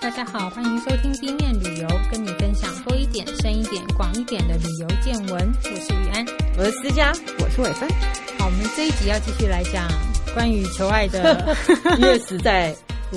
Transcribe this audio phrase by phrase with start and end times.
[0.00, 5.52] 大家好，欢迎收听 B 面旅游，跟你分享多一点、深一点、广一点的旅游见闻。
[5.64, 6.24] 我是雨安，
[6.56, 7.88] 我是思佳，我是伟芬。
[8.38, 9.88] 好，我们这一集要继续来讲
[10.34, 11.56] 关于求爱的，
[11.98, 12.72] 因为实在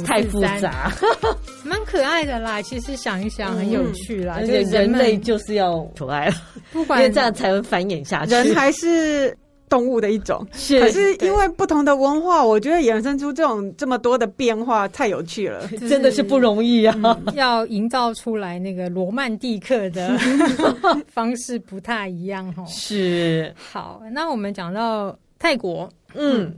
[0.05, 0.91] 太复杂，
[1.63, 2.59] 蛮可爱的啦。
[2.63, 4.37] 其实想一想，很有趣啦。
[4.39, 6.35] 嗯、就是人类就是要求爱了，
[6.73, 8.31] 不管因为这样才能繁衍下去。
[8.31, 9.37] 人还是。
[9.71, 16.93] 动物的一种，是可是因为不同的文化，我觉得衍生出这种这么多的变化，太有趣了，就是、真的是不容易啊！
[17.01, 20.17] 嗯、要营造出来那个罗曼蒂克的
[21.07, 22.65] 方式不太一样哦。
[22.67, 26.55] 是好，那我们讲到泰国，嗯，嗯，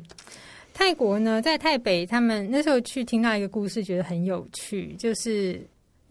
[0.74, 5.62] 泰国呢，在泰北，他们那时候去听到一个故事，觉得很有趣，就是。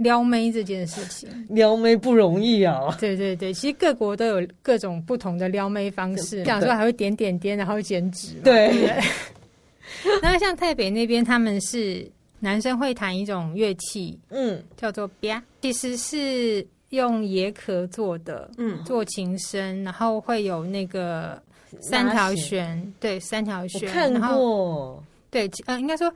[0.02, 2.97] 撩妹这件事情，撩妹不容易啊！
[3.01, 8.34] 对对对，其实各国都有各种不同的撩妹方式，讲说还会点点点，然后减脂。
[8.45, 8.91] 对。
[10.23, 12.05] 那像泰北那边，他们是
[12.41, 21.41] 男生会弹一种乐器，嗯，叫做啪，其实是用椰壳做的，嗯，做琴声，然后会有那个
[21.80, 23.89] 三条弦，对，三条弦。
[23.89, 26.12] 我看过，对，呃，应该说。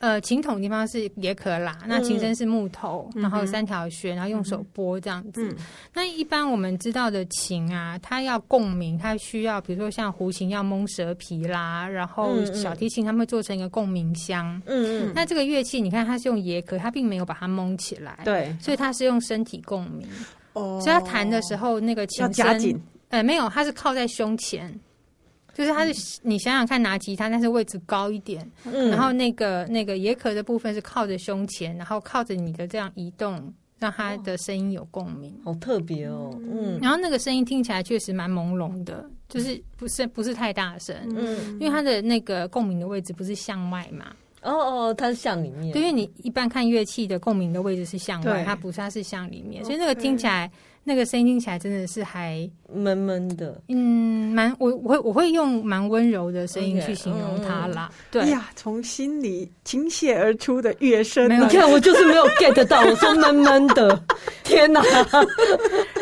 [0.00, 5.46] 呃，琴筒的地方是椰壳啦，那琴身是木头，嗯、然后三条弦，然后用手拨这样子。
[5.46, 5.56] 嗯、
[5.92, 14.60] 那一般我们知道的琴啊，它要共鸣，它需要比如说像胡琴要蒙蛇皮啦，然后小提琴他们会做成一个共鸣箱。
[14.64, 15.12] 嗯嗯。
[15.14, 20.08] 那这个乐器你看它是用椰壳，它并没有把它蒙起来，对，所以它是用身体共鸣。
[20.54, 20.80] 哦。
[20.82, 22.80] 所以它弹的时候那个琴声，要夹紧。
[23.10, 24.74] 呃，没有，它是靠在胸前。
[25.54, 50.50] 就是它是你想想看，拿吉他，但是位置高一点，嗯，然后那个那个野可的部分是靠着胸前，然后靠着你的这样移动，让它的声音有共鸣，好特别哦，嗯，然后那个声音听起来确实蛮朦胧的，就是不是不是太大声，嗯，因为它的那个共鸣的位置不是向外嘛，哦哦，它是向里面，对，因为你一般看乐器的共鸣的位置是向外，它不是，它是向里面，所以那个听起来。
[50.82, 57.90] 那个声音听起来真的是还闷闷的，嗯，蛮我我会我会用蛮温柔的声音去形容它啦。
[57.90, 64.02] Okay, 对、嗯、呀，从心里倾泻而出的乐声，你看我就是没有 get 到，我说闷闷的，
[64.42, 64.82] 天哪！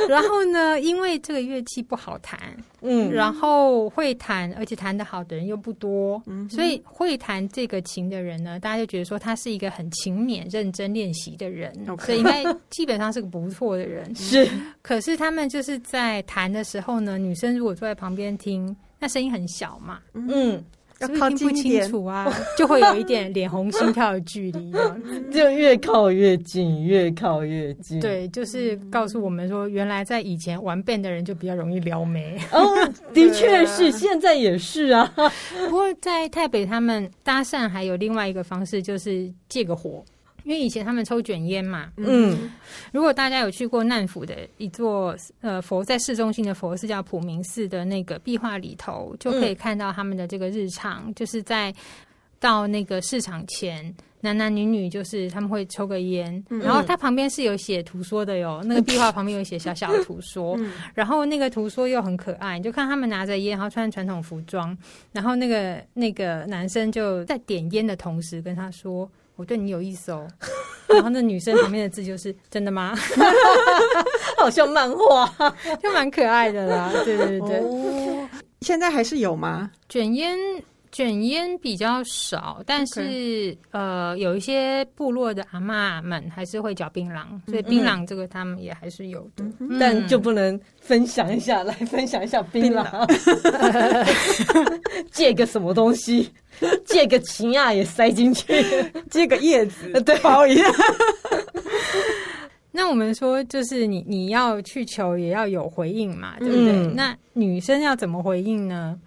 [0.09, 2.39] 然后呢，因为这个乐器不好弹。
[2.81, 14.09] 嗯，然后会弹，而且弹得好的人又不多，嗯，所以会弹这个琴的人呢，大家就觉得说他是一个很勤勉、认真练习的人.所以应该基本上是个不错的人。
[14.15, 14.49] 是，
[14.83, 20.63] 可是他们就是在弹的时候呢，女生如果坐在旁边听，那声音很小嘛，嗯。
[21.01, 24.73] 要靠近一点，是不是听不清楚啊， 就会有一点脸红心跳的距离，
[25.31, 28.01] 就越靠越近，越靠越近。
[28.01, 32.37] 对，就是告诉我们说，原来在以前玩 band 的人就比较容易撩妹。
[32.51, 32.67] 哦，
[33.15, 35.09] 的确是，现在也是啊。
[35.69, 40.05] 不过在台北，他们搭讪还有另外一个方式，就是借个火。
[40.49, 42.51] 因为以前他们抽卷烟嘛，嗯，
[42.91, 51.71] 如果大家有去过难府的一座呃佛在市中心的佛寺叫普明寺的那个壁画里头，就可以看到他们的这个日常，嗯、就是在
[52.41, 64.75] 到那个市场前，男男女女就是他们会抽个烟，嗯、然后他旁边是有写图说的哟，那个 壁画旁边有写小小的图说，嗯、然后那个图说又很可爱，你就看他们拿着烟，然后穿传统服装，
[65.13, 69.07] 然后那个那个男生就在点烟的同时跟他说。
[69.39, 70.27] 我对你有意思哦，
[70.91, 72.93] 然后那女生旁边的字就是真的吗？
[74.37, 75.33] 好像漫画，
[75.81, 76.91] 就蛮可爱的啦。
[77.05, 78.29] 对对对，哦，
[78.63, 79.71] 现在还是有吗？
[79.89, 80.37] 卷烟。
[80.99, 83.57] 卷烟比较少，但是 Okay.
[83.71, 93.07] 呃，有一些部落的阿嬷们还是会嚼槟榔，嗯、所以槟榔这个他们也还是有的，嗯、但就不能分享一下，来分享一下槟榔，
[95.13, 96.29] 借个什么东西，
[96.85, 98.45] 借个琴啊也塞进去，
[99.09, 99.93] 借个叶子。
[100.03, 100.19] 对。
[100.19, 100.65] 包一下。
[102.73, 106.73] 那我们说，就是你你要去求也要有回应嘛，对不对？
[106.73, 108.99] 嗯、那女生要怎么回应呢？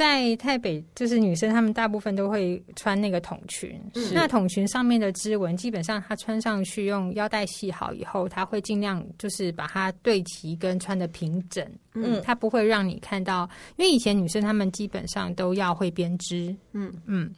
[0.00, 3.78] 在台北，就是女生她们大部分都会穿那个筒裙。
[4.14, 11.62] 那筒裙上面的织纹，基本上她穿上去用腰带系好以后，她会尽量就是把它对齐跟穿的平整。
[11.92, 16.56] 嗯，她不会让你看到，因为以前女生她们基本上都要会编织。
[16.72, 17.30] 嗯嗯。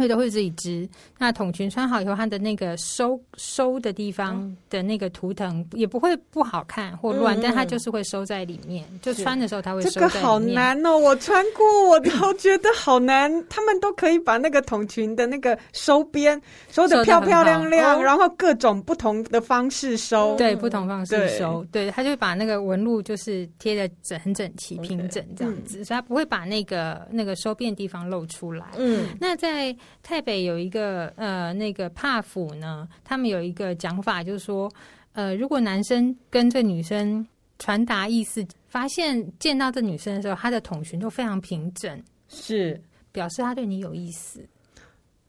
[0.00, 0.88] 会都会自己织，
[1.18, 8.84] 那筒裙穿好以后，它的那个收收的地方的那个图腾也不会不好看或乱，嗯、但它就是会收在里面。
[9.02, 10.10] 就穿的时候，它会收在里面。
[10.10, 13.30] 这个好难哦，我穿过，我都觉得好难。
[13.48, 28.66] 他们都可以把那个筒裙的那个收边收的漂漂亮亮，然后各种不同的方式收，对，不同方式收，对，对，他就把那个纹路就是贴的整很整齐、平整这样子.所以他不会把那个那个收边的地方露出来。
[28.78, 34.70] 嗯，那在台北有一个呃那个帕府呢，他们有一个讲法，就是说，
[35.12, 37.26] 呃，如果男生跟这女生
[37.58, 42.80] 传达意思，发现见到这女生的时候，他的筒裙都非常平整，是
[43.12, 44.46] 表示他对你有意思。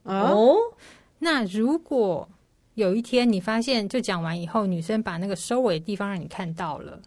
[0.04, 0.56] 哦，
[1.20, 2.28] 那如果
[2.76, 7.00] 有一天你发现，就讲完以后，女生把那个收尾的地方让你看到了。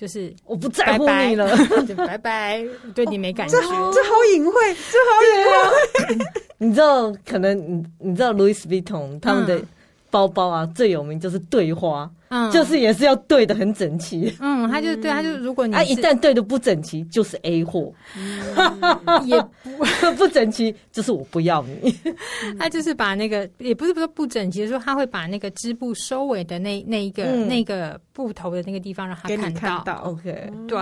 [0.00, 1.54] 就是我不在乎你了，
[1.86, 2.64] 就拜拜，
[2.94, 3.54] 对你没感觉。
[3.54, 6.26] 这这好隐晦，这好隐晦。
[6.56, 9.60] 你知道，可能你你知道，Louis Vuitton 他们的
[10.10, 12.10] 包包啊，最有名就是对花。
[12.30, 14.34] 嗯，就是也是要对的很整齐。
[14.40, 19.84] 嗯，他就对，他就如果你啊一旦对的不整齐，就是 A 货，嗯、也不
[20.16, 21.94] 不整齐，就是我不要你。
[22.58, 29.60] 他就是把那个也不是说不整齐，说他会把那个织布收尾的那那一个、嗯、那个布头的那个地方让他看到。
[29.60, 30.78] 看到 OK，对。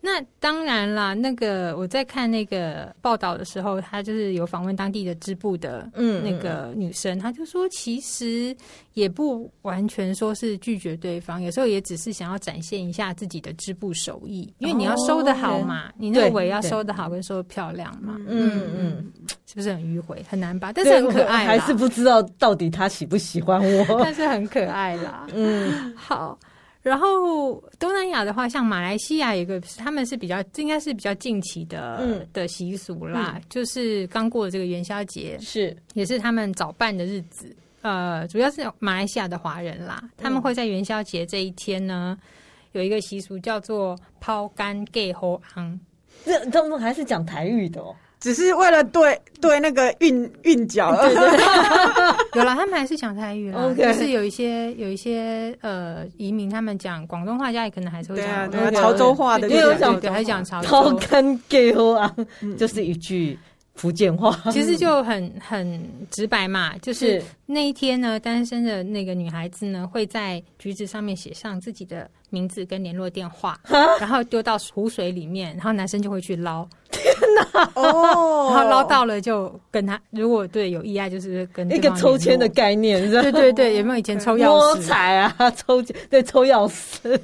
[0.00, 8.54] 那当然啦，那个我在看那个报道的时候，他就是有访问当地的织布的嗯那个女生，他、嗯、就说其实
[8.94, 10.92] 也不完全说是拒绝。
[10.92, 19.12] 绝对方有时候也只是想要展现一下自己的织布手艺，因为你要收得好嘛，哦、你那个尾要收得好跟收得漂亮嘛，嗯嗯，
[19.46, 20.70] 是不是很迂回很难吧？
[20.74, 25.26] 但是很可爱，还是不知道到底他喜不喜欢我， 但是很可爱啦。
[25.32, 26.38] 嗯，好。
[26.82, 37.54] 然后东南亚的话，像马来西亚有一个，他们是比较应该是比较近期的、嗯、的习俗啦，嗯、就是刚过的这个元宵节，是也是他们早办的日子。
[37.82, 42.26] 呃，主要是马来西亚的华人啦，他们会在元宵节这一天呢，嗯、
[42.72, 45.78] 有一个习俗叫做抛竿给猴昂。
[46.24, 50.94] 这他们还是讲台语的哦，只是为了对对那个韵韵脚。
[50.94, 53.60] 对对对， 有了，他们还是讲台语啦。
[53.62, 53.92] Okay.
[53.92, 60.68] 就是有一些有一些呃移民，他们讲广东话，家里可能还是会讲、啊对啊、潮州话的，对对对，还讲潮州。
[60.68, 62.14] 抛竿给猴昂，
[62.56, 63.36] 就是一句。
[63.74, 73.58] 福建话其实就很很直白嘛，就是那一天呢，单身的那个女孩子呢，会在橘子上面写上自己的名字跟联络电话，
[73.98, 76.68] 然后丢到湖水里面，然后男生就会去捞。
[76.92, 77.02] 天
[77.34, 77.70] 哪！
[77.74, 83.22] 哦，然后捞到了就跟他，如果对有意外，就是跟一个抽签的概念，是吧？
[83.22, 84.46] 对对对，有没有以前抽钥匙？
[84.46, 87.18] 摸彩啊，抽对抽钥匙，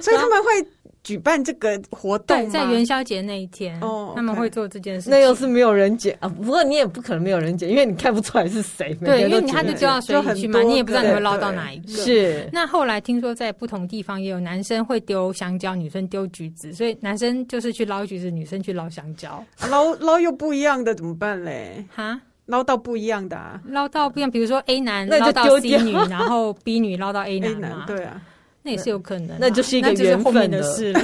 [0.00, 0.66] 所以他们会。
[1.04, 4.14] 举办这个活动，在元宵节那一天，哦，oh, okay.
[4.14, 5.10] 他们会做这件事。
[5.10, 6.28] 那又是没有人捡啊！
[6.28, 8.94] 不过你也不可能没有人捡，因为你看不出来是谁。
[9.04, 11.92] 对，因为你他就丢到水里去嘛，你也不知道你会捞到哪一个。
[11.92, 12.48] 是。
[12.52, 19.44] 那后来听说在不同地方也有男生会丢香蕉，女生丢橘子，所以男生就是去捞橘子，女生去捞香蕉。
[19.68, 21.84] 捞捞又不一样的怎么办嘞？
[21.92, 23.60] 哈，捞到不一样的啊？
[23.66, 27.84] 捞到不一样，比如说 A 男捞到 C 女，然后 B 女捞到 A 男嘛？
[27.88, 28.22] 对啊。
[28.62, 31.00] 那也是有可能，那就是一个缘分的事了。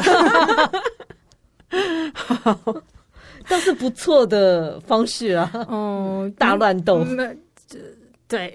[2.14, 2.58] 好，
[3.48, 5.50] 倒是不错的方式啊。
[5.68, 7.04] 哦，大乱斗。
[7.04, 7.34] 那
[8.28, 8.54] 对，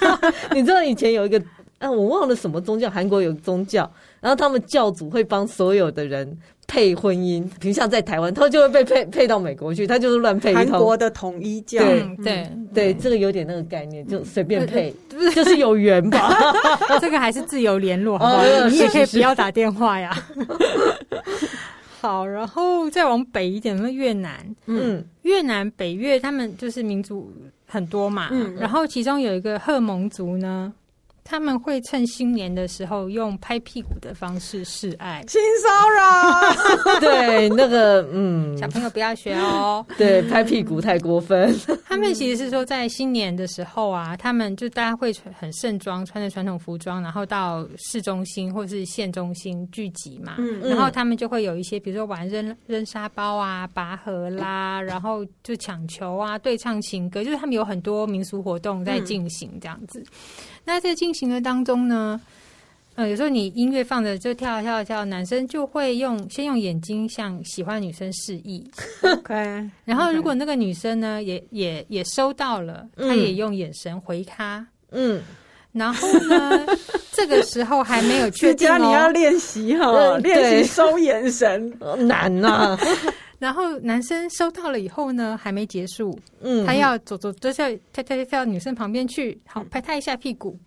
[0.54, 1.42] 你知道以前有一个，
[1.78, 3.90] 啊，我忘了什么宗教，韩国有宗教，
[4.20, 6.38] 然后他们教主会帮所有的人。
[6.68, 10.54] 配婚姻，比如像在台湾，他就会被配配到美国去，他就是乱配。
[10.54, 16.30] 韩国的统一教，对、嗯、对对，这个有点那个概念，就随便配， 嗯、就是有缘吧。
[17.00, 18.42] 这个还是自由联络，好不好？
[18.42, 20.14] 哦、你也可以不要打电话呀。
[22.02, 27.32] 好，然后再往北一点，那越南，嗯，越南北越他们就是民族
[27.66, 30.72] 很多嘛，嗯，然后其中有一个赫蒙族呢。
[31.30, 36.96] 他们会趁新年的时候用拍屁股的方式示爱，性骚扰。
[37.00, 39.84] 对，那个嗯，小朋友不要学哦。
[39.98, 41.54] 对，拍屁股太过分。
[41.84, 50.36] 他们其实是说，在新年的时候啊，他们就大家会很盛装，穿着传统服装，然后到市中心或是县中心聚集嘛。
[50.38, 60.02] 嗯，然后他们就会有一些，比如说玩扔扔沙包啊、拔河啦，然后就抢球啊、对唱情歌，就是他们有很多民俗活动在进行这样子。
[60.68, 62.20] 那在进行的当中呢，
[62.94, 68.70] 呃，有时候你音乐放着就跳跳跳，男生就会用先用眼睛向喜欢女生示意
[69.00, 69.34] ，OK。
[69.86, 75.22] 然后如果那个女生呢也也也收到了，她也用眼神回他，嗯。
[75.72, 76.66] 然后呢，
[77.12, 81.72] 这个时候还没有确定哦，你要练习哈，练习收眼神。
[81.98, 82.76] 难呐。
[83.38, 90.58] 然后男生收到了以后呢，还没结束，嗯，他要走走，就跳跳跳跳到女生旁边去，好拍他一下屁股，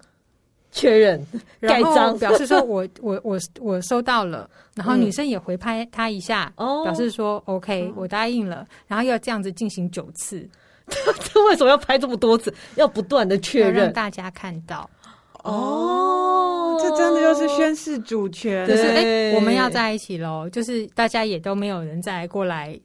[0.71, 1.21] 确认，
[1.59, 10.47] 盖章，表示说我 我我我收到了，然后女生也回拍他一下，哦，表示说 OK，我答应了，然后要这样子进行九次，
[11.33, 12.53] 这为什么要拍这么多次？
[12.75, 14.89] 要不断的确认，让大家看到。
[15.43, 20.47] 哦，这真的就是宣示主权，就是哎，我们要在一起喽。
[20.49, 22.79] 就是大家也都没有人再过来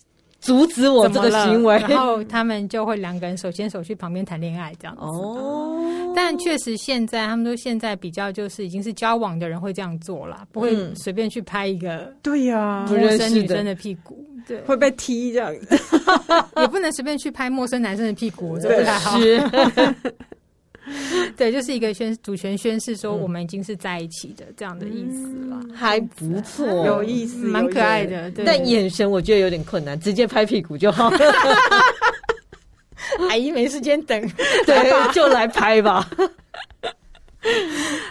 [0.47, 5.03] 阻止我这个行为，然后他们就会两个人手牵手去旁边谈恋爱这样子。
[5.03, 12.87] 哦，但确实现在他们都现在比较就是已经是交往的人会这样做了，不会随便去拍一个对呀。
[12.89, 15.53] 陌生女生的屁股，对，会被踢这样。
[15.61, 15.79] 子，
[16.61, 19.19] 也不能随便去拍陌生男生的屁股，这不太好。
[20.87, 28.31] 是 对，就是一个宣主权宣誓，说我们已经是在一起的这样的意思了，还不错，有意思，蛮可爱的。
[28.31, 31.19] 对，但眼神我觉得有点困难，直接拍屁股就好了。
[33.29, 34.21] 阿姨没时间等，
[34.67, 36.09] 对， 就来拍吧。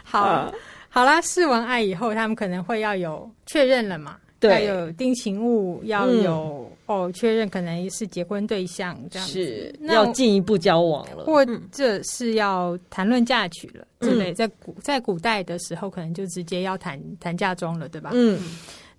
[0.03, 0.51] 好，
[0.89, 4.17] 好啦，试完爱以后，他们可能会要有确认了嘛。
[4.39, 14.31] 对，要有定情物，要有、嗯、哦，确认可能是结婚对象，这样子是要进一步交往了，或者是要谈论嫁娶了之类。
[14.33, 18.11] 在古在古代的时候，可能就直接要谈谈嫁妆了，对吧？
[18.13, 18.39] 嗯。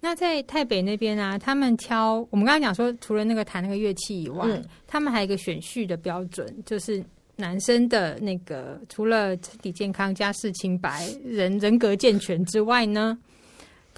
[0.00, 7.02] 那在泰北那边啊，他们挑我们刚才讲说，除了那个弹那个乐器以外，嗯、他们还有一个选序的标准，就是
[7.34, 13.16] 男生的那个除了身体健康、家世清白、人人格健全之外呢。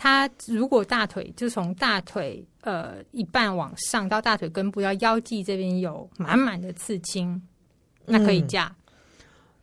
[0.00, 7.42] 他如果大腿就从大腿呃一半往上到大腿根部，到腰际这边有满满的刺青，嗯、
[8.06, 8.72] 那可以嫁。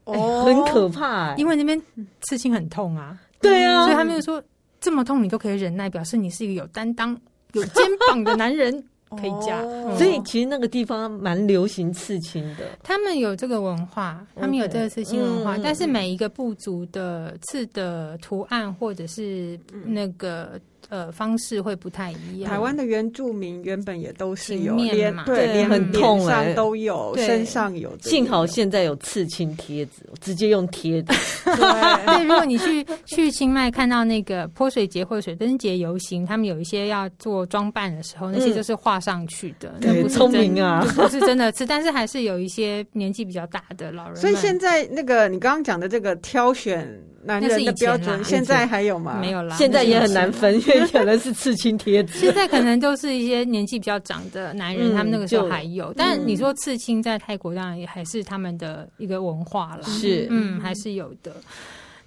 [0.03, 1.81] 哦、欸，很可怕、欸，因为那边
[2.19, 3.17] 刺青很痛啊。
[3.39, 4.43] 对啊，所以他们就说
[4.81, 7.17] 这么痛你都可以忍耐，表示你是一个有担当、
[7.53, 8.83] 有肩膀的男人。
[9.19, 12.65] 可以嫁，哦、所以其实那个地方蛮流行刺青的。
[12.83, 15.61] 他们有这个文化，他们有这个刺青文化，Okay.
[15.63, 20.59] 但是每一个部族的刺的图案或者是那个。
[20.89, 22.49] 呃，方式会不太一样。
[22.49, 27.91] 台湾的原住民原本也都是有面嘛，对，脸很痛上都有，身上有。
[28.01, 31.13] 幸好现在有刺青贴纸，直接用贴的。
[31.45, 39.75] 对，如果你去去清迈看到那个泼水节或者水灯节游行，他们有一些要做装扮的时候，那些就是画上去的。
[39.81, 44.15] 那不，聪明啊，不是真的刺， 但是还是有一些年纪比较大的老人。
[44.15, 46.87] 所以现在那个你刚刚讲的这个挑选。
[47.25, 49.17] 男人的标准现在还有吗？
[49.19, 52.19] 没有啦，现在也很难分，因为 可能是刺青贴纸。
[52.19, 55.93] 现在可能都是一些年纪比较长的男人，他们那个时候还有。
[55.97, 61.35] 但你说刺青在泰国当然也还是他们的一个文化了，是嗯，还是有的。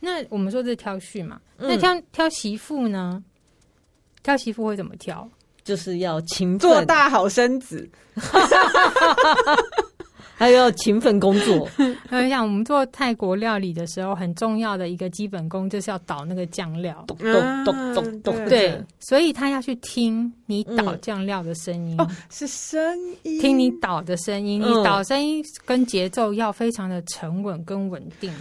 [0.00, 1.40] 那我们说这是挑婿嘛？
[1.56, 3.22] 那挑挑媳妇呢？
[4.22, 5.28] 挑媳妇会怎么挑？
[5.64, 7.88] 就是要勤，做大好身子。
[10.38, 11.68] 还要勤奋工作。
[12.10, 18.48] 我想我们做泰国料理的时候，很重要的一个基本功就是要倒那个酱料，咚咚咚咚咚。
[18.48, 22.80] 对，所以他要去听你倒酱料的声音，哦，是声
[23.24, 28.32] 音，听你倒的声音，你倒声音跟节奏要非常的沉稳跟稳定，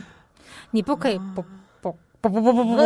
[0.70, 1.44] 你不可以不。
[2.20, 2.82] 不不不不不不，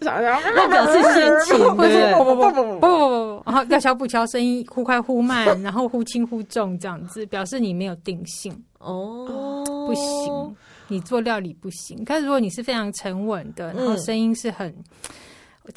[0.00, 10.56] 那 表示心情，不不不不不不，然后要敲不敲，声音忽快忽慢，然后忽轻忽重，这样子表示你没有定性哦，不行，
[10.88, 12.02] 你做料理不行。
[12.04, 14.74] 但是如果你是非常沉稳的，然后声音是很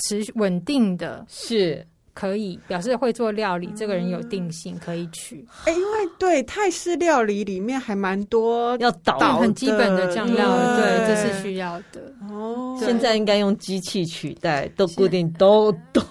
[0.06, 1.86] 持续稳定的，是。
[2.14, 5.46] 可以表示会做料理，这个人有定性，可以取。
[5.66, 12.14] 哎，因为对泰式料理里面还蛮多要倒很基本的酱料，对，这是需要的。
[12.30, 16.02] 哦，现在应该用机器取代，都固定都都。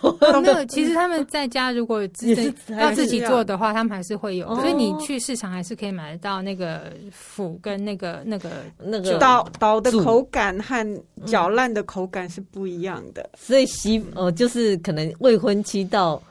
[0.40, 4.54] 没有，其实他们在家如果自己要自己做的话，他们还是会有。
[4.56, 13.30] 所以你去市场还是可以买得到那个斧跟那个那个那个刀刀的口感和搅烂的口感是不一样的。
[13.38, 15.82] 所以媳呃，就是可能未婚妻。
[15.92, 16.22] 到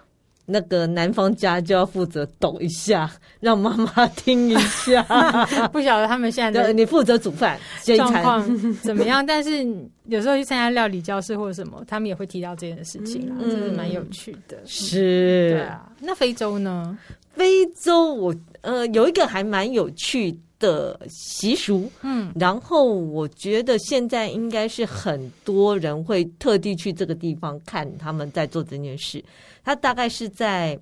[0.46, 5.04] 那个男方家就要负责抖一下，让妈妈听一下。
[5.72, 7.60] 不晓得他们现在你负责煮饭
[7.96, 9.24] 状况怎么样？
[9.24, 9.64] 但是
[10.06, 14.58] 有时候去参加料理教室或者什么，他们也会提到这件事情啊，这、嗯、是蛮有趣的。
[14.66, 15.88] 是，对啊。
[16.00, 16.98] 那非洲呢？
[17.34, 29.22] 非洲我呃有一个还蛮有趣的习俗，嗯，然后我觉得现在应该是很多人会特地去这个地方看他们在做这件事。
[29.64, 30.80] 他大概是在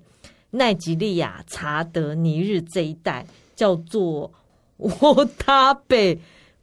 [0.50, 4.30] 奈吉利亚查德尼日这一带，叫做
[4.76, 6.16] 沃塔贝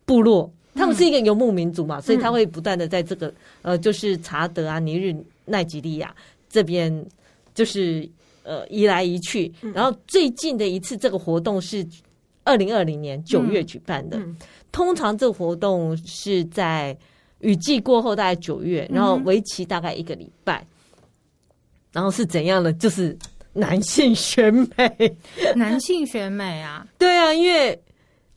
[0.06, 0.50] 部落。
[0.74, 3.34] 他们是一个游牧民族嘛，所以他会不断的在这个
[3.64, 6.16] 呃，就是查德啊、尼日、奈吉利亚
[6.48, 7.06] 这边，
[7.56, 8.08] 就是
[8.44, 9.52] 呃移来移去。
[9.74, 11.84] 然后最近的一次这个活动是
[12.48, 14.18] 二零二零年九月举办的。
[14.72, 16.98] 通常这个活动是在
[17.40, 20.66] 雨季过后，大概九月，然后为期大概一个礼拜。
[21.92, 22.72] 然后是怎样的？
[22.74, 23.18] 就是
[23.54, 25.18] 男性选美，
[25.56, 26.86] 男性选美啊？
[26.98, 27.80] 对啊，因为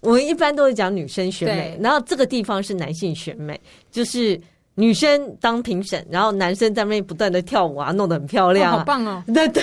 [0.00, 4.40] 我们一般都会讲女生选美，然后这个地方是男性选美，就是
[4.80, 9.22] 女生当评审，然后男生在那边不断的跳舞啊，弄得很漂亮，哦，好棒哦！
[9.28, 9.62] 对对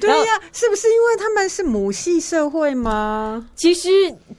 [0.00, 3.48] 对呀，是不是因为他们是母系社会吗？
[3.54, 3.88] 其实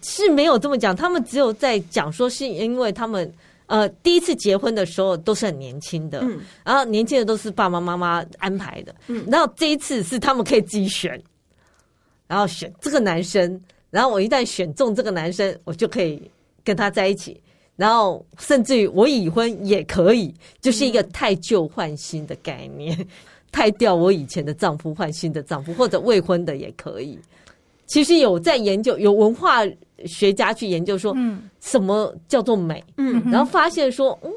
[0.02, 3.34] 是没有这么讲，他们只有在讲说是因为他们
[3.68, 11.18] 呃第一次结婚的时候都是很年轻的，嗯，然后年轻的都是爸爸妈妈安排的，嗯，然后这一次是他们可以自己选，
[12.28, 16.30] 然后选这个男生，然后我一旦选中这个男生，我就可以
[16.66, 17.42] 跟他在一起。
[17.78, 23.08] 然后，甚至于我已婚也可以，就是一个太旧换新的概念，
[23.54, 27.20] 太掉我以前的丈夫换新的丈夫，或者未婚的也可以。
[27.86, 29.62] 其实有在研究，有文化
[30.06, 32.84] 学家去研究说，嗯，什么叫做美？
[32.98, 34.32] 嗯，然后发现说，嗯，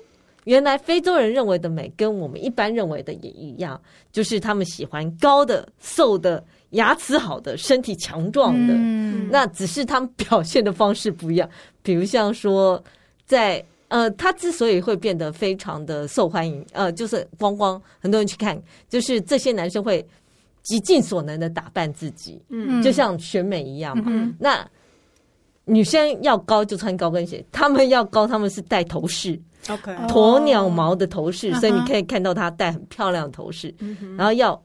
[0.45, 3.81] 原来非洲人认为的美跟我们一般认为的也一样，
[4.13, 8.75] 就是他们喜欢高的、瘦的、牙齿好的、身体强壮的。
[8.77, 11.49] 嗯，那只是他们表现的方式不一样，
[11.83, 12.83] 比如像说。
[13.31, 20.05] 在呃，他之所以会变得非常的受欢迎，呃，就是光光很多人去看，就是这些男生会
[20.65, 24.05] 极尽所能的打扮自己，嗯，就像选美一样嘛。
[24.09, 24.69] 嗯、那
[25.65, 33.73] 女生要高就穿高跟鞋，他们要高，他们是戴头饰，OK，鸵鸟毛的头饰，哦、所以你可以看到他戴很漂亮的头饰。
[34.17, 34.61] 然后要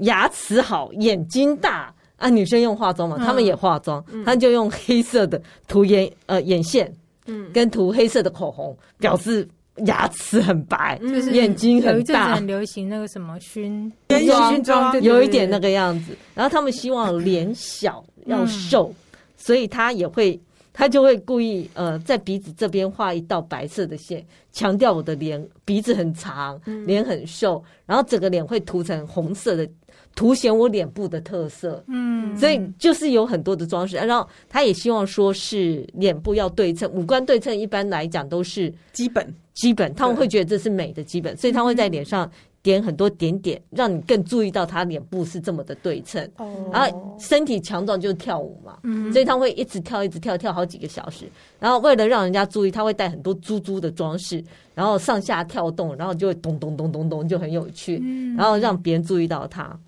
[0.00, 1.94] 牙齿好，眼睛大。
[2.16, 6.90] 啊，女生用化妆嘛，他们也化妆，嗯、他就用黑色的涂眼呃眼线。
[7.26, 9.46] 嗯，跟涂黑色的口红，表示
[9.86, 11.94] 牙齿很白，就是眼睛很大。
[11.94, 16.16] 有一阵很流行那个什么熏熏妆，有一点那个样子。
[16.34, 18.94] 然后他们希望脸小要瘦，
[19.36, 20.38] 所以他也会，
[20.72, 29.68] 他就会故意呃，在鼻子这边画一道白色的线，强调我的脸鼻子很长，脸很瘦，然后整个脸会涂成红色的。
[30.14, 42.30] 凸显我脸部的特色，嗯，所以就是有很多的装饰，然后他也希望说是脸部要对称，五官对称，一般来讲都是基本基本，他们会觉得这是美的基本，所以他会在脸上
[42.62, 46.24] 点很多点点，让你更注意到他脸部是这么的对称。
[46.36, 51.24] 哦，然后身体强壮就是跳舞嘛，嗯，所以他会一直跳，一直跳，跳好几个小时。
[51.58, 54.42] 然后为了让人家注意，他会带很多珠珠的装饰，
[54.76, 58.00] 然后上下跳动，然后就会咚咚咚咚咚，就很有趣，
[58.36, 59.64] 然后让别人注意到他。
[59.64, 59.80] 嗯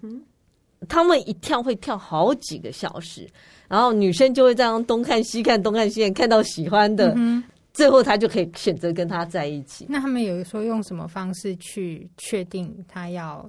[0.00, 0.22] 哼，
[0.88, 3.28] 他们一跳会跳好几个小时，
[3.68, 9.86] 然后女生就会这样东看西看，东看西看，看到喜欢的，嗯、最后他就可以选择跟他在一起。
[9.88, 13.48] 那他们有说用什么方式去确定他要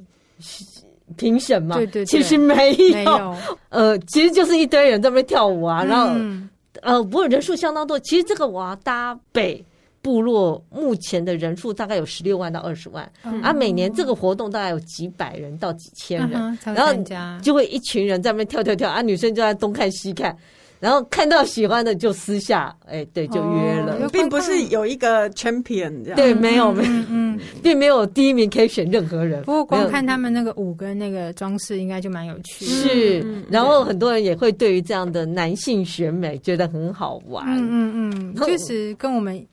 [1.18, 1.76] 评审吗？
[1.76, 3.38] 对，对对，其实没有，没有
[3.70, 6.50] 呃，其实就是一堆人在那边跳舞啊，然后、嗯、
[6.82, 8.00] 呃，不过人数相当多。
[8.00, 9.64] 其实这个我要搭北。
[10.02, 16.94] 部落目前的人数大概有十六万到二十万，嗯、啊，每年这个活动大概有几百人到几千人，嗯、然后
[17.42, 20.36] 就会一群人在那边跳跳跳，啊，女生就在东看西看，
[20.80, 29.44] 然后看到喜欢的就私下，哎，对，就约了，哦、并不是有一个 champion 这样，对，没有，没有，嗯， 并没有第一名可以选任何人。
[29.44, 32.72] 不过光看他们那个舞跟那个装饰，应该就蛮有趣的。
[32.72, 37.46] 是，然后很多人也会对于这样的男性选美觉得很好玩。
[37.48, 39.46] 嗯嗯嗯，确实跟我们。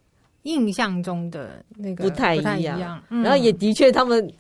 [0.49, 4.33] 印象中的那个不太一样，然后也的确他们。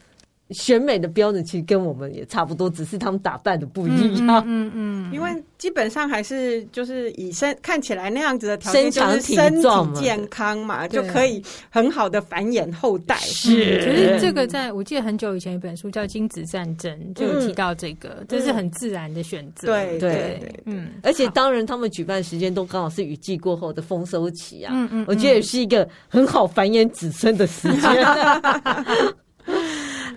[0.51, 4.43] 选美的标准其实跟我们也差不多，只是他们打扮的不一样。
[4.47, 13.17] 嗯嗯，嗯，因为基本上还是就是以身看起来那样子的条件，就是身体健康嘛，就可以很好的繁衍后代。
[13.17, 19.67] 是，其实这个在我记得很久以前一本书叫《精子战争》就有提到这个，这是很自然的选择。
[19.69, 24.73] 对对，嗯，而且当然他们举办时间都刚好是雨季过后的丰收期啊。
[24.75, 27.83] 嗯嗯，我觉得也是一个很好繁衍子孙的时间。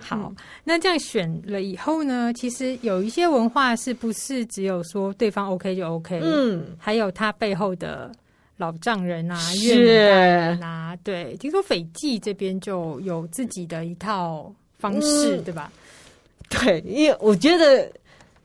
[0.02, 0.32] 好，
[0.64, 2.32] 那这样选了以后呢？
[2.34, 6.20] 其实有一些文化是不是只有说对方 OK 就 OK？
[6.22, 8.10] 嗯，还有他背后的
[8.56, 15.72] 老丈人啊、岳母啊，对，听说斐济这边就有自己的一套方式，嗯、对吧？
[16.48, 17.90] 对，因为我觉得。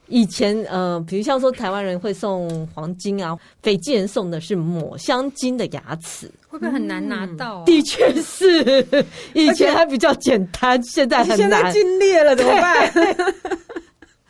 [0.10, 7.64] 以前呃，比如像说台湾人会送黄金啊，斐济人送的是抹香鲸的牙齿，会不会很难拿到啊？
[7.66, 8.86] 的确是，
[9.34, 11.38] 以前还比较简单，现在很难。
[11.38, 12.92] 现在龟裂了怎么办？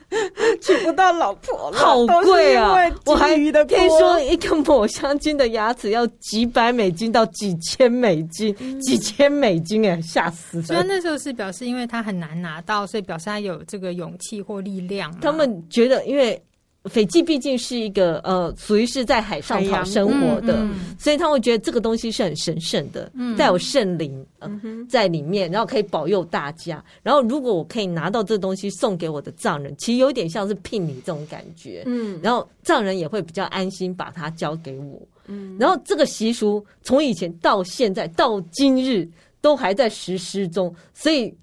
[0.62, 2.76] 娶不到老婆了，好贵啊！
[3.06, 10.63] 我还听说一个抹香鲸的牙齿要几百美金到几千美金，嗯、几千美金哎，吓死了！
[10.63, 15.13] 所以那时候是表示，因为他很难拿到，所以表示他有这个勇气或力量。
[15.20, 16.42] 他们觉得，因为。
[16.88, 26.84] 斐济毕竟是一个呃，属于是在海上讨生活的，嗯嗯、所以他会觉得这个东西是很神圣的，带、嗯、有圣灵、呃、在里面，然后可以保佑大家。
[27.04, 31.84] 然后如果我可以拿到这东西送给我的藏人，其实有点像是聘礼这种感觉。
[31.86, 35.02] 嗯，然后藏人也会比较安心把它交给我。
[35.28, 39.08] 嗯，然后这个习俗从以前到现在到今日。
[39.39, 41.34] 都还在实施中，所以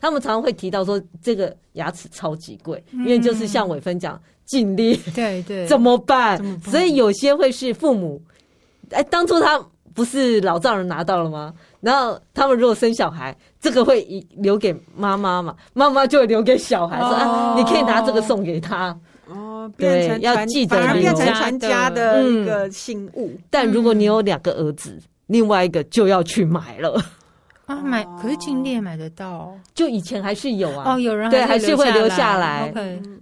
[0.00, 4.20] 他们常常会提到说这个牙齿超级贵，因为就是像伟芬讲
[4.52, 6.38] 禁裂，对对，怎么办？
[6.60, 8.20] 所以有些会是父母，
[8.90, 9.58] 哎，当初他
[9.94, 11.54] 不是老丈人拿到了吗？
[11.80, 18.94] 然后他们如果生小孩，这个会留给妈妈嘛，妈妈就会留给小孩说，啊，你可以拿这个送给他。
[19.78, 23.30] 变成要记得，反而变成传家的一个信物。
[23.32, 27.02] 嗯、但如果你有两个儿子，嗯、另外一个就要去买了
[27.72, 30.94] 啊，买可是禁裂买得到，就以前还是有啊。
[30.94, 32.72] 哦，有人对，还是会留下来。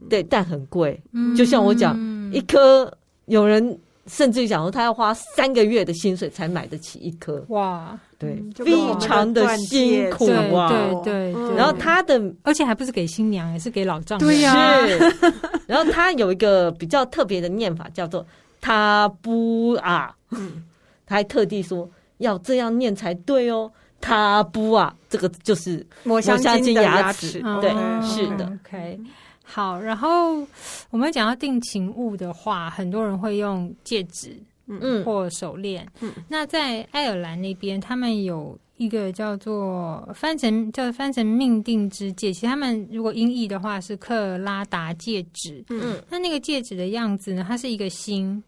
[0.08, 1.00] 对，但很贵。
[1.12, 2.92] 嗯、就像我讲，嗯、一颗
[3.26, 7.44] 有人甚至于讲说，他要花三个月的薪水才买得起一颗。
[7.48, 7.98] 哇！
[8.18, 10.68] 对，非常的辛苦啊！
[11.02, 14.28] 对对，然后他的，而且还不是给新娘，也是给老丈人。
[14.28, 14.78] 对呀。
[15.66, 18.26] 然后他有一个比较特别的念法，叫做
[18.60, 20.14] “他不啊”。
[20.32, 20.64] 嗯，
[21.06, 23.70] 他还特地说要这样念才对哦。
[24.00, 27.40] 他不啊，这个就是抹香鲸的牙齿。
[27.60, 27.70] 对，
[28.06, 28.52] 是的。
[28.64, 28.98] OK，
[29.42, 29.78] 好。
[29.78, 30.46] 然后
[30.90, 34.36] 我们讲到定情物的话，很多人会用戒指。
[34.72, 35.84] 嗯，或手链。
[35.98, 42.32] 嗯，那在爱尔兰那边，他们有一个叫做翻成叫翻成命定之戒。
[42.32, 45.64] 其实他们如果音译的话是克拉达戒指。
[45.70, 48.40] 嗯，那那个戒指的样子呢，它是一个心。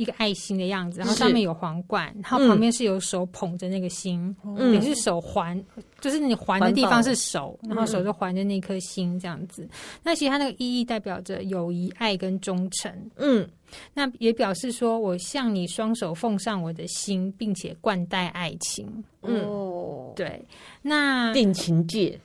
[0.00, 5.62] 一个爱心的样子，然后上面有皇冠，然后旁边是有手捧着那个心，嗯、也是手环，
[6.00, 9.62] 就是你环的地方是手，然后手就环着那颗心这样子。
[9.64, 9.70] 嗯、
[10.02, 12.90] 那其实它那个意义代表着友谊、爱跟忠诚。
[13.16, 13.46] 嗯，
[13.92, 19.04] 那也表示说我向你双手奉上我的心，并且冠带爱情。
[19.22, 19.46] 嗯，
[20.16, 20.42] 对，
[20.80, 22.18] 那定情戒，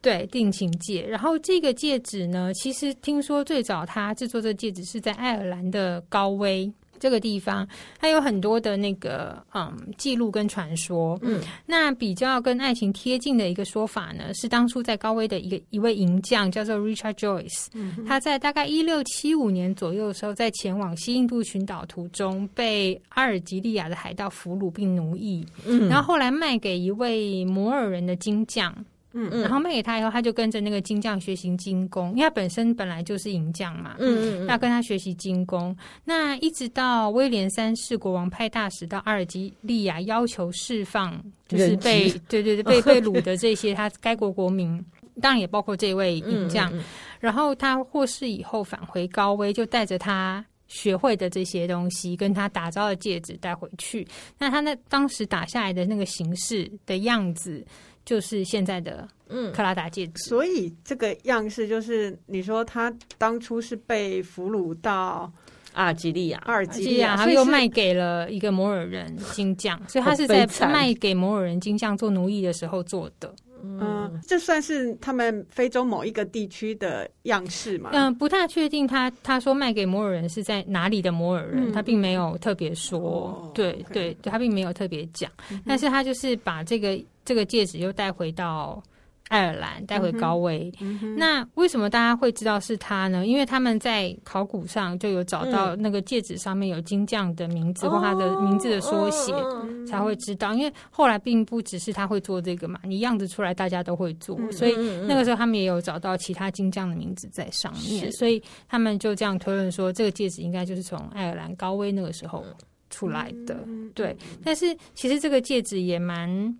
[0.00, 1.06] 对，定情戒。
[1.06, 6.72] 然后这个戒指呢，其实听说最早他制作这个戒指是在爱尔兰的高威。
[7.00, 7.66] 这个地方
[7.98, 28.72] 它有很多的那个嗯记录跟传说，嗯，那比较跟爱情贴近的一个说法呢，是当初在高威的一个一位银匠叫做 Richard Joyce，嗯，他在大概一六七五年左右的时候，在前往西印度群岛途中被阿尔及利亚的海盗俘虏并奴役，嗯，然后后来卖给一位摩尔人的金匠。
[29.12, 35.76] 嗯，嗯，然后卖给他以后，他就跟着那个金匠学习金工，因为他本身本来就是银匠嘛，嗯嗯，要跟他学习金工。
[36.04, 44.80] 那一直到威廉三世国王派大使到阿尔及利亚要求释放，就是被对对对被被掳的这些他该国国民，
[45.20, 46.72] 当然也包括这位银匠。
[46.72, 46.84] 嗯嗯，
[47.18, 54.06] 然后他获释以后返回高威，就带着他学会的这些东西，跟他打造的戒指带回去。
[54.38, 57.66] 那他那当时打下来的那个形式的样子。
[58.10, 59.52] 就是现在的嗯。
[59.52, 65.32] 克拉达戒指，嗯，所以这个样式就是你说他当初是被俘虏到
[65.74, 73.32] 阿尔及利亚，阿尔及利亚，他又卖给了一个摩尔人金匠，所以他是在卖给摩尔人金匠做奴役的时候做的。
[73.62, 77.90] 嗯，这算是他们非洲某一个地区的样式吗？
[77.92, 79.10] 嗯，不太确定他。
[79.10, 83.00] 他他说卖给摩尔人是在哪里的摩尔人，嗯、他并没有特别说。
[83.00, 85.30] 哦、对对，他并没有特别讲。
[85.50, 88.82] 嗯、但是他就是把这个这个戒指又带回到。
[89.30, 93.24] 爱尔兰带回高威，嗯嗯、那为什么大家会知道是他呢？
[93.24, 100.52] 因为他们在考古上就有找到那个戒指上面有金匠的名字、嗯、或他的名字的缩写，哦、才会知道。
[100.52, 104.74] 因为后来并不只是他会做这个嘛，你样子出来大家都会做，嗯、所以
[105.06, 112.44] 那个时候他们也有找到其他金匠的名字在上面，所以他们就这样推论说，这个戒指应该就是从爱尔兰高威那个时候
[112.90, 113.60] 出来的。
[113.68, 116.58] 嗯、对，但是其实这个戒指也蛮。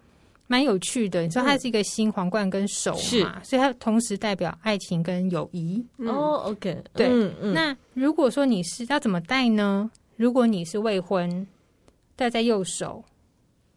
[0.50, 5.80] 蛮有趣的，你说它是一个新皇冠跟手嘛，是所以它同时代表爱情跟友谊。
[5.98, 7.06] 哦，OK，对。
[7.06, 9.88] 嗯嗯、那如果说你是要怎么戴呢？
[10.16, 11.46] 如果你是未婚，
[12.16, 13.04] 戴在右手，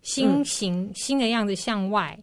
[0.01, 2.17] 心形心的样子向外，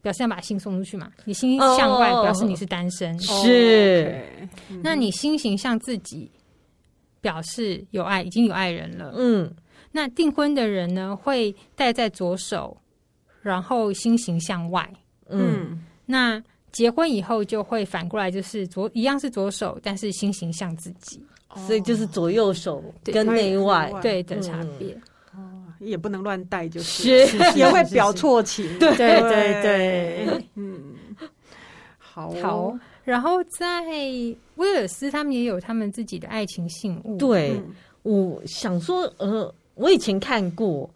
[0.00, 1.12] 表示要把心送出去嘛。
[1.26, 3.14] 你心向外，表示你是单身。
[3.14, 4.24] 哦、是。
[4.82, 6.30] 那你心形向自己，
[7.20, 9.12] 表示有爱，已经有爱人了。
[9.18, 9.54] 嗯。
[9.92, 12.74] 那订婚的人呢，会戴在左手。
[13.46, 14.92] 然后心形向外，
[15.28, 21.24] 嗯，那结婚以后就会反过来，就是左一样是左手，但是心形向自己，
[21.64, 25.00] 所以就是左右手跟内外对的差别。
[25.32, 25.38] 哦，
[25.78, 28.66] 也不能乱戴，就是也会表错情。
[28.80, 29.20] 对对
[29.62, 30.96] 对，嗯，
[32.00, 32.76] 好好。
[33.04, 33.84] 然后在
[34.56, 37.16] 威尔斯，他们也有他们自己的爱情信物。
[37.16, 37.62] 对，
[38.02, 40.90] 我想说，呃，我以前看过。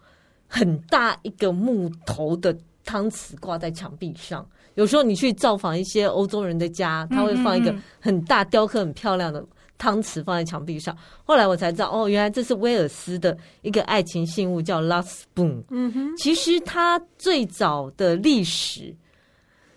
[0.53, 9.41] 很大一个木头的汤匙挂在墙壁上，有时候你去造访一些欧洲人的家，他会放一个很大雕刻很漂亮的
[9.77, 10.95] 汤匙放在墙壁上。
[11.23, 15.63] 后来我才知道，哦，原来这是威尔斯的一个爱情信物，叫 Love Spoon。
[15.69, 18.93] 嗯哼，其实它最早的历史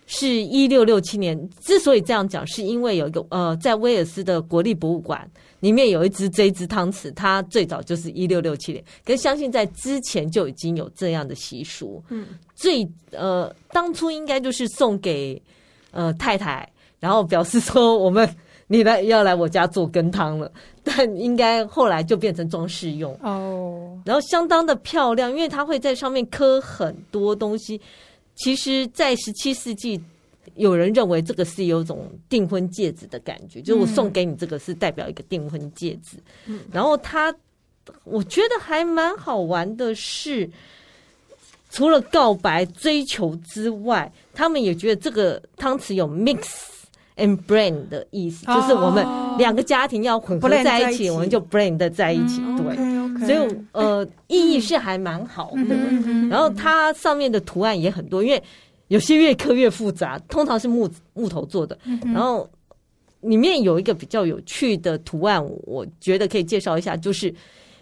[0.07, 1.39] 是一六六七年。
[1.61, 5.29] 之所以这样讲，是因为有一个呃，在威尔斯的国立博物馆
[5.61, 8.85] 里面有一只这一只汤匙，它最早就是一六六七年。
[9.05, 12.03] 可是相信在之前就已经有这样的习俗。
[12.11, 15.41] 嗯，最呃，当初应该就是送给
[15.91, 16.69] 呃太太。
[17.01, 18.27] 然后表示说，我们
[18.67, 20.51] 你来要来我家做羹汤了，
[20.83, 24.01] 但应该后来就变成装饰用哦。
[24.07, 27.79] 然后相当的漂亮，因为它会在上面刻很多东西。
[28.35, 30.01] 其实，在十七世纪，
[30.55, 36.17] 有人认为这个是有种订婚戒指的感觉，就是我送给你这个是代表一个订婚戒指。
[36.47, 37.35] 嗯，然后他，
[38.05, 40.49] 我觉得还蛮好玩的是，
[41.71, 46.43] 除了告白追求之外，他们也觉得这个汤匙有 mix。
[47.17, 49.07] and blend 的意思就是我们
[49.39, 52.41] 两个家庭要混合在一起，我们就 blend 在一起。
[52.57, 52.75] 对，
[53.21, 55.75] 所以呃，意义是还蛮好的。
[56.29, 58.43] 然后它上面的图案也很多，因为
[58.89, 61.79] 有些越刻越复杂，通常是木木头做的。
[62.05, 62.49] 然后
[63.21, 67.35] 里面有一个比较有趣的图案，我觉得可以介绍一下，就是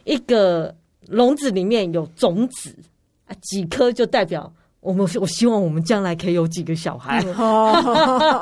[0.04, 0.74] 一个
[1.08, 2.74] 笼子里面有种子
[3.26, 4.52] 啊，几颗就代表。
[4.80, 7.32] 我们我希望我们将来可以有几个小孩，现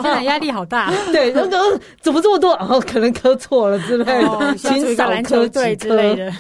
[0.05, 0.91] 在压力好大。
[1.13, 1.59] 对，那个
[2.01, 2.57] 怎么这么多？
[2.57, 6.33] 然后可能磕错了之类的，请少磕几颗之类的。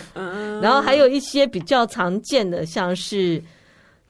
[0.62, 3.42] 然后还有一些比较常见的，像是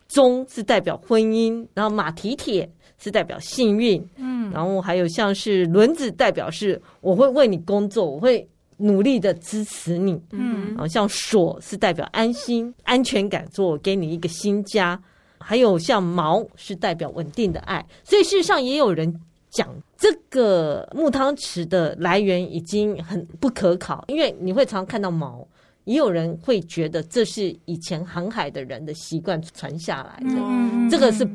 [0.09, 15.01] 钟是代表婚姻，然后马蹄铁是代表幸运，嗯，然后还有像是轮子代表是我会为你工作，我会努力的支持你，嗯，然后像锁是代表安心、安全感，说我给你一个新家。
[15.43, 19.11] 还有像毛是代表稳定的爱，所以事实上也有人
[19.49, 25.45] 讲这个木汤匙的来源已经很不可考，因为你会常常看到毛，
[25.91, 31.29] 也有人会觉得这是以前航海的人的习惯传下来的，嗯、这个是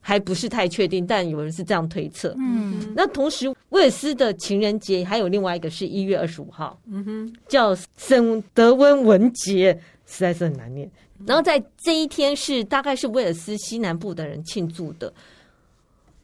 [0.00, 2.32] 还不是太确定，但有人是这样推测。
[2.38, 9.76] 嗯，那同时威尔斯的情人节还有另外一个是一月二十五号，嗯哼，叫圣德温文节，
[10.06, 10.88] 实在是很难念。
[11.26, 15.12] 然后在这一天是大概是威尔斯西南部的人庆祝的，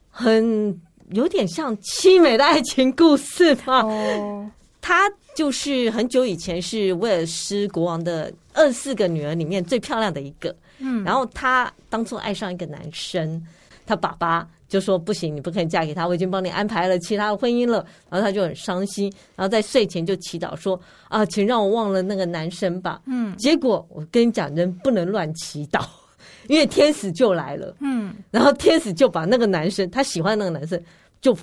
[0.09, 0.79] 很
[1.11, 3.81] 有点像凄美的爱情故事嘛。
[3.81, 4.49] 哦，
[4.87, 10.55] 他就是很久以前是威尔斯国王的二十四个女儿里面最漂亮的一个。
[10.77, 13.45] 嗯，然后她当初爱上一个男生，
[13.85, 14.47] 她爸爸。
[14.69, 16.05] 就说不行，你不可以嫁给他。
[16.05, 17.85] 我已经帮你安排了其他的婚姻了。
[18.09, 25.85] 然后她就很伤心，然后在睡前就祈祷说：“啊，请让我忘了那个男生吧。”嗯，结果我跟你讲，人不能乱祈祷，
[26.49, 27.75] 因为天使就来了。
[27.79, 30.81] 嗯，然后天使就把那个男生他喜欢那个男生
[31.21, 31.37] 就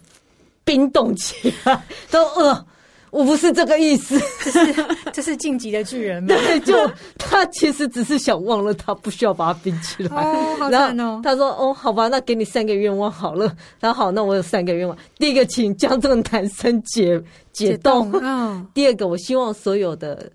[0.62, 2.66] 冰冻起来，都饿。
[3.14, 6.26] 我不是这个意思， 这是这是晋级的巨人吗？
[6.34, 6.74] 对，就
[7.16, 10.16] 他其实只是想忘了他，不需要把他冰起来。
[10.16, 11.20] 哦，好惨哦！
[11.22, 14.98] 他说：“哦，好吧，那给你三个愿望好了。”然后好，那我有三个愿望。
[15.16, 17.22] 第一个，请将这个男生解
[17.52, 18.10] 解冻。
[18.20, 18.66] 嗯。
[18.74, 20.28] 第二个，我希望所有的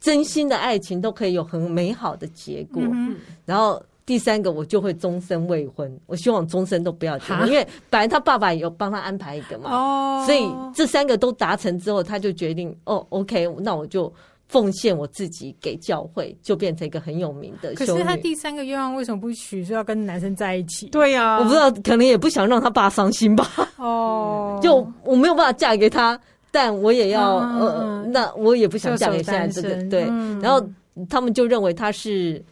[0.00, 2.82] 真心的爱情都可以有很美好的结果。
[2.84, 3.16] 嗯。
[3.44, 3.80] 然后。
[4.06, 5.90] 第三个，我就会终身未婚。
[6.06, 9.70] 我希望终身都不要结婚，因为本来他爸爸有帮他安排一个嘛。
[9.74, 14.12] 哦，所以这三个都达成之后，他就决定哦，OK，那我就
[14.46, 17.72] 奉献我自己给教会，就变成一个很有名的。
[17.72, 20.86] 可是他第三个愿望为什么不许说要跟男生在一起？
[20.88, 23.50] 对呀，我不知道，可能也不想让他爸伤心吧。
[23.78, 30.02] 哦， 就我没有办法嫁给他，但我也要呃，那我也不想嫁给现在这个对。
[30.42, 30.62] 然后
[31.08, 32.44] 他们就认为他是。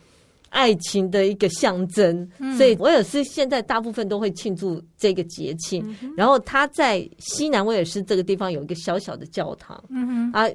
[0.53, 5.83] 爱情的一个象征，所以威尔斯现在大部分都会庆祝这个节庆。
[6.03, 10.49] 嗯、然后他在西南威尔斯这个地方有一个小小的教堂，嗯哼啊，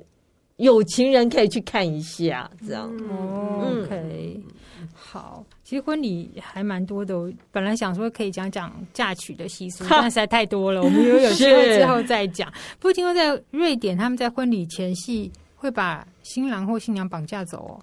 [0.57, 2.87] 有情人可以去看一下，这样。
[3.09, 4.39] 哦，OK，
[4.93, 7.17] 好，其实婚礼还蛮多的。
[7.17, 12.53] 我本来想说可以讲讲嫁娶的习俗，但实在太多了，我们有有机会之后再讲。
[12.79, 17.81] 不过听说在瑞典，他们在婚礼前夕会把新郎或新娘绑架走哦。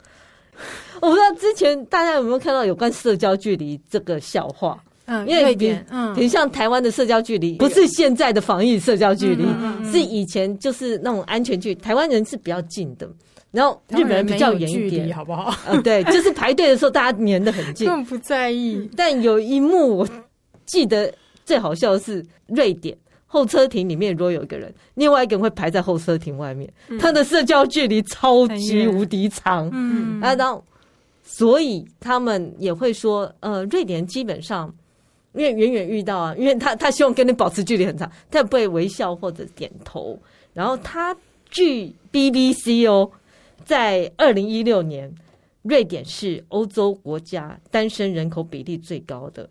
[1.00, 4.78] 我不知道之前大家有没有看到有关社交距离这个笑话？
[5.06, 9.44] 嗯，因为比嗯，比如像台湾的社交距离，不是现在的防疫社交距离，
[9.92, 11.74] 是以前就是那种安全距离。
[11.74, 13.06] 台湾人是比较近的，
[13.50, 15.54] 然后日本人比较远一点，好不好？
[15.68, 18.88] 嗯，对，就是排队的时候大家黏得很近， 更不在意。
[18.96, 20.08] 但有一幕我
[20.64, 21.12] 记得
[21.44, 22.96] 最好笑的是瑞典。
[23.34, 29.68] 候车亭里面如果有一个人，另外一个人会排在候车亭外面，嗯、他的社交距离超级无敌长。
[29.72, 30.64] 嗯，啊，然后
[31.24, 34.72] 所以他们也会说，呃，瑞典基本上
[35.32, 40.16] 因为远远遇到啊，因为他他希望跟你保持距离很长，他也不会微笑或者点头。
[40.52, 41.16] 然后他
[41.50, 43.10] 据 BBC 哦，
[43.64, 45.12] 在二零一六年，
[45.62, 49.50] 瑞典是欧洲国家单身人口比例最高的。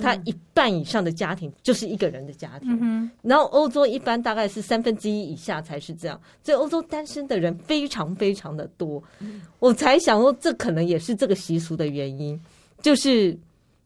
[0.00, 9.02] 他一半以上的家庭就是一个人的家庭，嗯、然后欧洲一般大概是三分之一以下才是这样，所以欧洲单身的人非常非常的多。
[9.20, 12.40] 嗯、我才想说，这可能也是这个习俗的原因，
[12.80, 13.36] 就是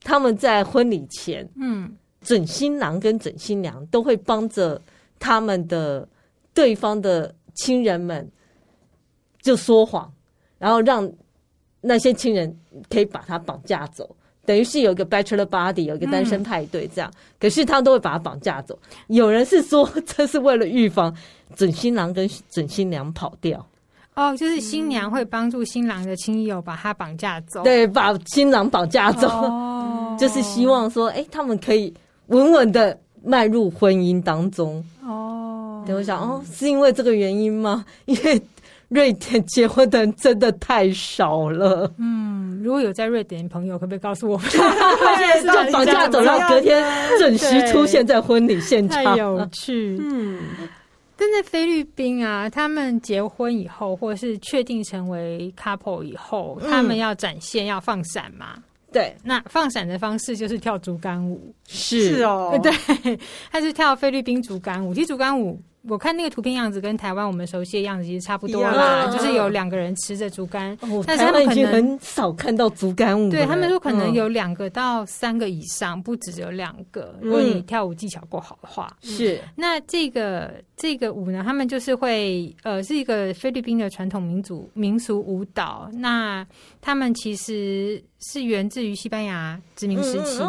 [0.03, 4.81] 他们在婚礼前，嗯，准新郎跟准新娘都会帮着
[5.19, 6.09] 他们的
[6.55, 8.31] 对方的亲人们
[9.43, 10.13] 就说谎，
[10.59, 11.11] 然后让
[11.81, 12.57] 那些亲人
[12.89, 14.15] 可以把他绑架走。
[14.49, 18.79] 等于是有一个 bachelor party，有一个单身派对这样，嗯、可是他都会把他绑架走。
[19.09, 21.15] 有人是说这是为了预防
[21.55, 23.63] 准新郎跟准新娘跑掉。
[24.15, 31.93] 哦，就是新娘会帮助新郎的亲友把他绑架走，对，把新郎绑架走，哦、 就是希望说，哎、欸，他们可以
[32.29, 34.83] 稳稳的迈入婚姻当中。
[35.05, 37.85] 哦，对，我想，哦，是因为这个原因吗？
[38.07, 38.41] 因为。
[38.89, 41.93] 瑞典结婚的人真的太少了。
[41.99, 44.49] 嗯，如果有在瑞典的朋友，可不可以告诉我们？
[44.51, 44.59] 就
[45.73, 46.83] 绑架走，到隔天
[47.19, 49.99] 准时出现在婚礼现场，太有趣。
[50.01, 50.41] 嗯，
[51.17, 58.57] 但在菲律宾啊，他们结婚以后，或是确定成为 couple 以后，他们要展现要放闪嘛？
[58.91, 61.55] 对，那放闪的方式就是跳竹竿舞。
[61.67, 63.19] 是，是哦， 对，
[63.53, 64.95] 他是跳菲律宾竹竿舞。
[64.95, 65.61] 其实竹竿舞。
[65.83, 73.31] 我看那个图片样子跟台湾我们熟悉的样子其实差不多啦，就是有两个人持着竹竿，但是他们可能很少看到竹竿舞。
[73.31, 77.17] 对，他们说可能有两个到三个以上，不止有两个。
[77.23, 79.41] 如果你跳舞技巧够好的话，是。
[79.55, 85.89] 那这个这个舞呢，他们就是会呃是一个菲律宾的传统民族民俗舞蹈。
[85.95, 86.47] 那
[86.81, 90.43] 他们其实是源自于西班牙殖民时期，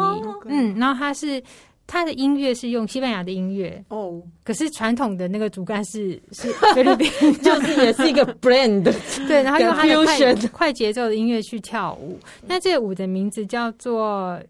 [0.46, 1.42] 嗯，然后它是。
[1.92, 7.10] 他的音乐是用西班牙的音乐哦，可是传统的那个主干是是 菲律宾，
[7.42, 8.84] 就是也是一个 brand，
[9.26, 12.16] 对，然后用他的快快节奏的音乐去跳舞。
[12.46, 14.40] 那这个舞的名字叫做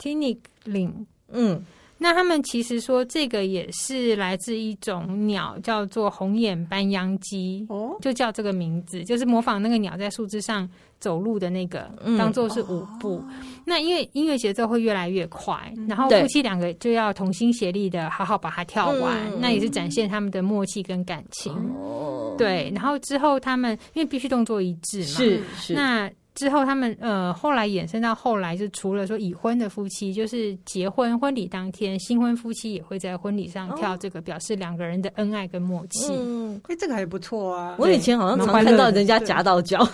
[0.00, 1.62] Tinikling，嗯。
[1.98, 13.22] 那他们其实说，这个也是来自一种鸟，叫做红眼斑秧鸡，哦，就叫这个名字，就是模仿那个鸟在树枝上走路的那个，当做是舞步。
[13.28, 21.52] 嗯哦、那因为音乐节奏会越来越快，然后夫妻两个就要同心协力的好好把它跳完，对那也是展现他们的默契跟感情。
[21.76, 26.10] 哦，对，然后之后他们因为必须动作一致嘛，是是那。
[26.36, 36.12] 之后，他们呃后来衍生到后来，就除了说已婚的夫妻，就是结婚婚礼当天，新婚夫妻也会在婚礼上跳这个，表示两个人的恩爱跟默契。
[36.12, 37.74] 嗯，哎，这个还不错啊。
[37.78, 39.88] 我以前好像常看到人家夹到脚。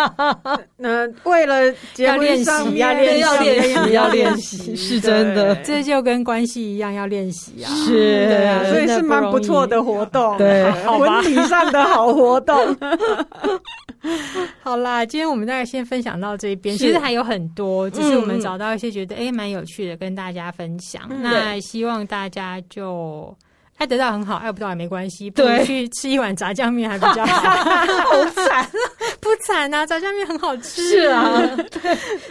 [0.76, 5.56] 那为了结婚练习，要练要练习，要练习，是真的。
[5.64, 7.72] 这就跟关系一样，要练习啊。
[7.74, 10.36] 是，对啊，所以是蛮不错的活动。
[10.36, 12.76] 对，婚礼上的好活动。
[14.62, 21.02] 好啦，今天我们大概先分享到这边，其实还有很多，只是我们找到一些觉得哎蛮、欸、有趣的，跟大家分享。
[21.10, 23.36] 嗯、那希望大家就。
[23.80, 25.30] 爱得到很好，爱不到也没关系。
[25.30, 27.48] 不如去吃一碗炸酱面还比较好。
[28.04, 28.70] 好惨，
[29.20, 29.86] 不惨啊！
[29.86, 30.86] 炸酱面很好吃。
[30.86, 31.40] 是啊，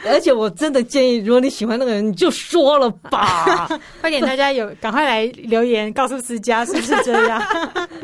[0.05, 3.67] 而且我真的建议，如果你喜欢那个人，你就说了吧。
[3.99, 7.41] 快点，大家有赶快来留言告诉思佳是不是这样？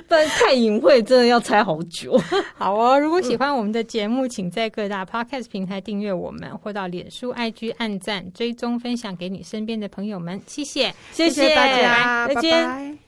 [0.08, 2.19] 不然太隐晦，真的要猜好久。
[2.58, 10.41] 好哦，如果喜欢我们的节目，请在各大 Podcast 平台订阅我们，或到脸书、IG 按赞、追踪、分享给你身边的朋友们。
[10.47, 13.05] 谢谢，谢谢大家，拜拜。